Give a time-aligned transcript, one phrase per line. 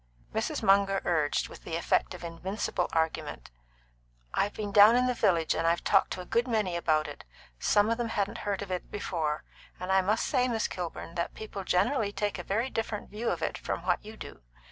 [0.33, 0.63] Mrs.
[0.63, 3.51] Munger urged, with the effect of invincible argument:
[4.33, 7.23] "I've been down in the village, and I've talked to a good many about it
[7.59, 9.43] some of them hadn't heard of it before
[9.79, 13.43] and I must say, Miss Kilburn, that people generally take a very different view of
[13.43, 14.41] it from what you do.